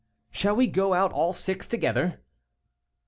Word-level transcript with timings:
"Shall 0.31 0.55
we 0.55 0.65
go 0.65 0.95
out 0.95 1.11
all 1.13 1.31
six 1.31 1.67
together?" 1.67 2.21